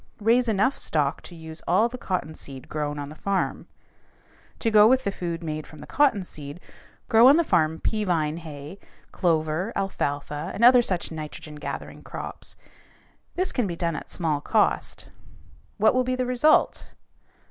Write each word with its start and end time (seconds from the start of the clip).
Raise 0.19 0.47
enough 0.47 0.79
stock 0.79 1.21
to 1.21 1.35
use 1.35 1.61
all 1.67 1.87
the 1.87 1.95
cotton 1.99 2.33
seed 2.33 2.67
grown 2.67 2.97
on 2.97 3.09
the 3.09 3.15
farm. 3.15 3.67
To 4.57 4.71
go 4.71 4.87
with 4.87 5.03
the 5.03 5.11
food 5.11 5.43
made 5.43 5.67
from 5.67 5.77
the 5.79 5.85
cotton 5.85 6.23
seed, 6.23 6.59
grow 7.07 7.27
on 7.27 7.37
the 7.37 7.43
farm 7.43 7.79
pea 7.79 8.03
vine 8.03 8.37
hay, 8.37 8.79
clover, 9.11 9.71
alfalfa, 9.75 10.49
and 10.55 10.63
other 10.65 10.81
such 10.81 11.11
nitrogen 11.11 11.53
gathering 11.57 12.01
crops. 12.01 12.57
This 13.35 13.51
can 13.51 13.67
be 13.67 13.75
done 13.75 13.95
at 13.95 14.09
small 14.09 14.41
cost. 14.41 15.09
What 15.77 15.93
will 15.93 16.03
be 16.03 16.15
the 16.15 16.25
result? 16.25 16.95